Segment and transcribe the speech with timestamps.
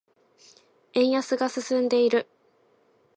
[0.93, 2.27] 円安が進んでいる。